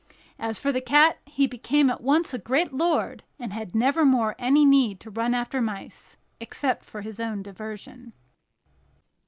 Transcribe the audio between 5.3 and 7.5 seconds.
after mice, except for his own